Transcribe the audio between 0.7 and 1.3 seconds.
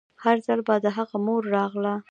د هغه